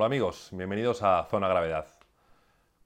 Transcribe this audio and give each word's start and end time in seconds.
Hola 0.00 0.06
amigos, 0.06 0.50
bienvenidos 0.52 1.02
a 1.02 1.24
Zona 1.24 1.48
Gravedad. 1.48 1.88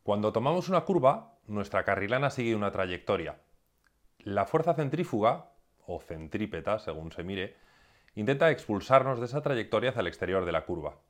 Cuando 0.03 0.33
tomamos 0.33 0.71
una 0.71 0.81
curva, 0.87 1.35
nuestra 1.47 1.85
carrilana 1.85 2.31
sigue 2.31 2.57
una 2.57 2.73
trayectoria. 2.73 3.39
La 4.21 4.47
fuerza 4.47 4.73
centrífuga, 4.73 5.51
o 5.87 6.01
centrípeta 6.01 6.79
según 6.79 7.13
se 7.13 7.23
mire, 7.23 7.59
intenta 8.15 8.51
expulsarnos 8.51 9.19
de 9.19 9.27
esa 9.27 9.43
trayectoria 9.43 9.91
hacia 9.91 10.01
el 10.01 10.07
exterior 10.07 10.47
de 10.47 10.53
la 10.53 10.65
curva. 10.65 11.01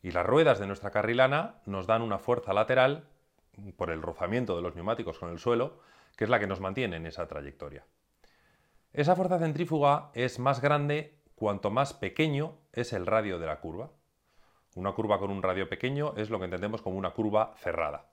Y 0.00 0.12
las 0.12 0.24
ruedas 0.24 0.60
de 0.60 0.66
nuestra 0.66 0.90
carrilana 0.90 1.56
nos 1.66 1.86
dan 1.86 2.00
una 2.00 2.18
fuerza 2.18 2.54
lateral, 2.54 3.06
por 3.76 3.90
el 3.90 4.00
rozamiento 4.00 4.56
de 4.56 4.62
los 4.62 4.74
neumáticos 4.74 5.18
con 5.18 5.28
el 5.28 5.38
suelo, 5.38 5.78
que 6.16 6.24
es 6.24 6.30
la 6.30 6.40
que 6.40 6.46
nos 6.46 6.60
mantiene 6.60 6.96
en 6.96 7.04
esa 7.04 7.28
trayectoria. 7.28 7.84
Esa 8.94 9.14
fuerza 9.14 9.38
centrífuga 9.38 10.10
es 10.14 10.38
más 10.38 10.62
grande 10.62 11.18
cuanto 11.34 11.70
más 11.70 11.92
pequeño 11.92 12.56
es 12.72 12.94
el 12.94 13.04
radio 13.04 13.38
de 13.38 13.46
la 13.46 13.60
curva. 13.60 13.90
Una 14.74 14.90
curva 14.90 15.20
con 15.20 15.30
un 15.30 15.40
radio 15.40 15.68
pequeño 15.68 16.14
es 16.16 16.30
lo 16.30 16.40
que 16.40 16.46
entendemos 16.46 16.82
como 16.82 16.98
una 16.98 17.12
curva 17.12 17.54
cerrada. 17.58 18.06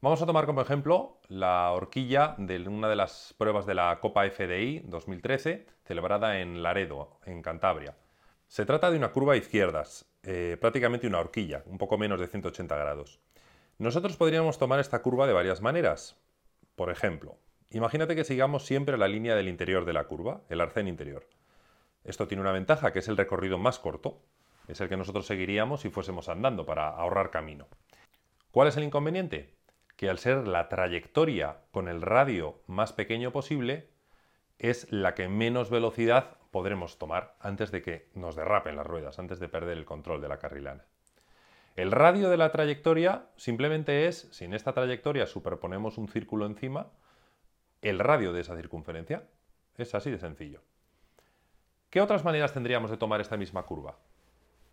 Vamos 0.00 0.22
a 0.22 0.26
tomar 0.26 0.46
como 0.46 0.60
ejemplo 0.60 1.18
la 1.26 1.72
horquilla 1.72 2.36
de 2.38 2.68
una 2.68 2.88
de 2.88 2.94
las 2.94 3.34
pruebas 3.36 3.66
de 3.66 3.74
la 3.74 3.98
Copa 4.00 4.24
FDI 4.30 4.84
2013, 4.84 5.66
celebrada 5.84 6.38
en 6.38 6.62
Laredo, 6.62 7.18
en 7.26 7.42
Cantabria. 7.42 7.96
Se 8.46 8.64
trata 8.64 8.92
de 8.92 8.96
una 8.96 9.10
curva 9.10 9.32
a 9.32 9.36
izquierdas, 9.36 10.06
eh, 10.22 10.56
prácticamente 10.60 11.08
una 11.08 11.18
horquilla, 11.18 11.64
un 11.66 11.78
poco 11.78 11.98
menos 11.98 12.20
de 12.20 12.28
180 12.28 12.76
grados. 12.76 13.18
Nosotros 13.78 14.16
podríamos 14.16 14.58
tomar 14.58 14.78
esta 14.78 15.02
curva 15.02 15.26
de 15.26 15.32
varias 15.32 15.62
maneras. 15.62 16.16
Por 16.76 16.90
ejemplo, 16.90 17.38
imagínate 17.70 18.14
que 18.14 18.22
sigamos 18.24 18.66
siempre 18.66 18.96
la 18.98 19.08
línea 19.08 19.34
del 19.34 19.48
interior 19.48 19.84
de 19.84 19.94
la 19.94 20.04
curva, 20.04 20.42
el 20.48 20.60
arcén 20.60 20.86
interior. 20.86 21.26
Esto 22.04 22.28
tiene 22.28 22.42
una 22.42 22.52
ventaja, 22.52 22.92
que 22.92 23.00
es 23.00 23.08
el 23.08 23.16
recorrido 23.16 23.58
más 23.58 23.80
corto 23.80 24.22
es 24.68 24.80
el 24.80 24.88
que 24.88 24.96
nosotros 24.96 25.26
seguiríamos 25.26 25.80
si 25.80 25.90
fuésemos 25.90 26.28
andando 26.28 26.64
para 26.66 26.88
ahorrar 26.88 27.30
camino. 27.30 27.66
¿Cuál 28.50 28.68
es 28.68 28.76
el 28.76 28.84
inconveniente? 28.84 29.54
Que 29.96 30.10
al 30.10 30.18
ser 30.18 30.46
la 30.46 30.68
trayectoria 30.68 31.58
con 31.70 31.88
el 31.88 32.02
radio 32.02 32.62
más 32.66 32.92
pequeño 32.92 33.32
posible, 33.32 33.88
es 34.58 34.90
la 34.92 35.14
que 35.14 35.28
menos 35.28 35.70
velocidad 35.70 36.36
podremos 36.50 36.98
tomar 36.98 37.34
antes 37.40 37.70
de 37.70 37.82
que 37.82 38.10
nos 38.14 38.36
derrapen 38.36 38.76
las 38.76 38.86
ruedas, 38.86 39.18
antes 39.18 39.40
de 39.40 39.48
perder 39.48 39.78
el 39.78 39.84
control 39.84 40.20
de 40.20 40.28
la 40.28 40.38
carrilana. 40.38 40.84
El 41.74 41.90
radio 41.90 42.28
de 42.28 42.36
la 42.36 42.52
trayectoria 42.52 43.26
simplemente 43.36 44.06
es, 44.06 44.28
si 44.30 44.44
en 44.44 44.52
esta 44.52 44.74
trayectoria 44.74 45.26
superponemos 45.26 45.96
un 45.96 46.08
círculo 46.08 46.44
encima, 46.44 46.92
el 47.80 47.98
radio 47.98 48.32
de 48.32 48.42
esa 48.42 48.56
circunferencia. 48.56 49.24
Es 49.76 49.94
así 49.94 50.10
de 50.10 50.18
sencillo. 50.18 50.60
¿Qué 51.88 52.00
otras 52.00 52.24
maneras 52.24 52.52
tendríamos 52.52 52.90
de 52.90 52.98
tomar 52.98 53.20
esta 53.20 53.36
misma 53.36 53.64
curva? 53.64 53.98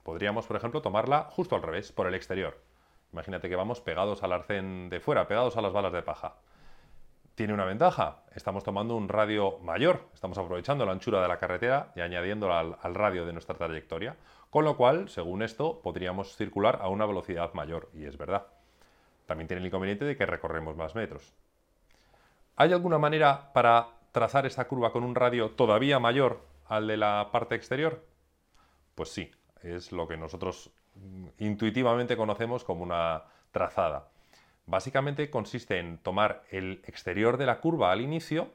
Podríamos, 0.10 0.48
por 0.48 0.58
ejemplo, 0.58 0.82
tomarla 0.82 1.26
justo 1.26 1.56
al 1.56 1.62
revés, 1.62 1.92
por 1.92 2.08
el 2.08 2.16
exterior. 2.16 2.58
Imagínate 3.14 3.48
que 3.48 3.56
vamos 3.56 3.80
pegados 3.80 4.24
al 4.24 4.34
arcén 4.34 4.90
de 4.90 5.00
fuera, 5.00 5.28
pegados 5.28 5.56
a 5.56 5.62
las 5.62 5.72
balas 5.72 5.94
de 5.94 6.02
paja. 6.02 6.34
Tiene 7.36 7.54
una 7.54 7.64
ventaja, 7.64 8.24
estamos 8.34 8.64
tomando 8.64 8.96
un 8.96 9.08
radio 9.08 9.60
mayor, 9.60 10.08
estamos 10.12 10.40
aprovechando 10.40 10.84
la 10.84 10.94
anchura 10.94 11.22
de 11.22 11.28
la 11.28 11.38
carretera 11.38 11.92
y 11.96 12.02
añadiéndola 12.02 12.76
al, 12.82 12.96
radio 12.96 13.24
de 13.28 13.34
nuestra 13.34 13.54
trayectoria, 13.54 14.18
con 14.50 14.66
lo 14.66 14.76
cual, 14.76 15.10
según 15.10 15.44
esto, 15.44 15.80
podríamos 15.84 16.36
circular 16.36 16.80
a 16.82 16.88
una 16.88 17.06
velocidad 17.06 17.54
mayor, 17.54 17.92
y 17.94 18.06
es 18.06 18.18
verdad. 18.18 18.48
También 19.28 19.48
tiene 19.48 19.62
el 19.62 19.68
inconveniente 19.68 20.06
de 20.06 20.18
que 20.18 20.26
recorremos 20.26 20.76
más 20.76 20.96
metros. 20.96 21.36
¿Hay 22.56 22.74
alguna 22.74 22.98
manera 22.98 23.54
para 23.54 23.90
trazar 24.12 24.48
esta 24.48 24.68
curva 24.68 24.92
con 24.92 25.04
un 25.04 25.14
radio 25.14 25.52
todavía 25.52 26.00
mayor 26.00 26.42
al 26.66 26.88
de 26.88 26.98
la 26.98 27.30
parte 27.32 27.54
exterior? 27.54 28.04
Pues 28.96 29.10
sí, 29.10 29.32
es 29.64 29.92
lo 29.92 30.08
que 30.08 30.18
nosotros 30.18 30.72
mm, 30.96 31.28
intuitivamente 31.40 32.18
conocemos 32.18 32.64
como 32.64 32.84
una 32.84 33.24
trazada. 33.52 34.10
Básicamente 34.66 35.30
consiste 35.30 35.80
en 35.80 35.97
tomar 35.97 36.44
el 36.52 36.81
exterior 36.86 37.38
de 37.38 37.46
la 37.46 37.59
curva 37.59 37.92
al 37.92 38.02
inicio, 38.02 38.52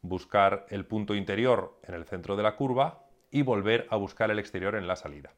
buscar 0.00 0.66
el 0.68 0.84
punto 0.84 1.14
interior 1.14 1.78
en 1.82 1.94
el 1.94 2.04
centro 2.04 2.36
de 2.36 2.42
la 2.42 2.56
curva 2.56 3.04
y 3.30 3.42
volver 3.42 3.86
a 3.90 3.96
buscar 3.96 4.30
el 4.30 4.38
exterior 4.38 4.76
en 4.76 4.86
la 4.86 4.96
salida. 4.96 5.32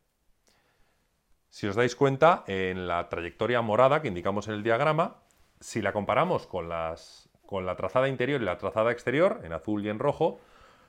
Si 1.48 1.66
os 1.68 1.76
dais 1.76 1.94
cuenta, 1.94 2.42
en 2.48 2.88
la 2.88 3.08
trayectoria 3.08 3.62
morada 3.62 4.02
que 4.02 4.08
indicamos 4.08 4.48
en 4.48 4.54
el 4.54 4.62
diagrama, 4.62 5.22
si 5.60 5.80
la 5.80 5.92
comparamos 5.92 6.46
con, 6.48 6.68
con 7.46 7.64
la 7.64 7.76
trazada 7.76 8.08
interior 8.08 8.42
y 8.42 8.44
la 8.44 8.58
trazada 8.58 8.90
exterior, 8.90 9.40
en 9.44 9.52
azul 9.52 9.84
y 9.86 9.88
en 9.88 10.00
rojo, 10.00 10.40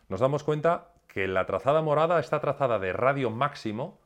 nos 0.10 0.20
damos 0.20 0.44
cuenta 0.44 0.95
que 1.16 1.30
la 1.30 1.46
trazada 1.46 1.82
morada, 1.82 2.20
esta 2.20 2.42
trazada 2.42 2.78
de 2.78 2.92
radio 2.92 3.30
máximo, 3.30 4.02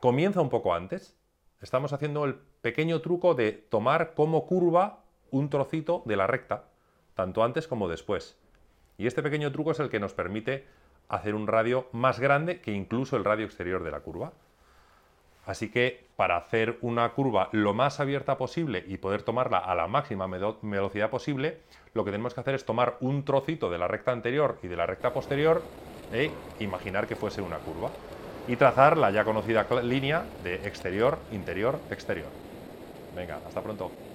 comienza 0.00 0.40
un 0.40 0.48
poco 0.48 0.72
antes. 0.72 1.14
Estamos 1.60 1.92
haciendo 1.92 2.24
el 2.24 2.36
pequeño 2.62 3.02
truco 3.02 3.34
de 3.34 3.52
tomar 3.52 4.14
como 4.14 4.46
curva 4.46 5.00
un 5.30 5.50
trocito 5.50 6.02
de 6.06 6.16
la 6.16 6.26
recta, 6.26 6.64
tanto 7.14 7.44
antes 7.44 7.68
como 7.68 7.86
después. 7.86 8.38
Y 8.96 9.06
este 9.06 9.22
pequeño 9.22 9.52
truco 9.52 9.72
es 9.72 9.80
el 9.80 9.90
que 9.90 10.00
nos 10.00 10.14
permite 10.14 10.64
hacer 11.10 11.34
un 11.34 11.46
radio 11.46 11.86
más 11.92 12.18
grande 12.18 12.62
que 12.62 12.72
incluso 12.72 13.18
el 13.18 13.26
radio 13.26 13.44
exterior 13.44 13.84
de 13.84 13.90
la 13.90 14.00
curva. 14.00 14.32
Así 15.44 15.70
que 15.70 16.06
para 16.16 16.38
hacer 16.38 16.78
una 16.80 17.10
curva 17.10 17.50
lo 17.52 17.74
más 17.74 18.00
abierta 18.00 18.38
posible 18.38 18.82
y 18.88 18.96
poder 18.96 19.22
tomarla 19.22 19.58
a 19.58 19.74
la 19.74 19.86
máxima 19.86 20.26
velocidad 20.62 21.10
posible, 21.10 21.60
lo 21.92 22.06
que 22.06 22.10
tenemos 22.10 22.32
que 22.32 22.40
hacer 22.40 22.54
es 22.54 22.64
tomar 22.64 22.96
un 23.00 23.22
trocito 23.22 23.68
de 23.68 23.76
la 23.76 23.86
recta 23.86 24.12
anterior 24.12 24.58
y 24.62 24.68
de 24.68 24.76
la 24.76 24.86
recta 24.86 25.12
posterior 25.12 25.60
e 26.12 26.30
imaginar 26.58 27.06
que 27.06 27.16
fuese 27.16 27.40
una 27.42 27.58
curva 27.58 27.90
y 28.46 28.56
trazar 28.56 28.98
la 28.98 29.10
ya 29.10 29.24
conocida 29.24 29.66
línea 29.82 30.26
de 30.42 30.56
exterior, 30.66 31.18
interior, 31.30 31.80
exterior. 31.90 32.30
Venga, 33.14 33.40
hasta 33.46 33.62
pronto. 33.62 34.11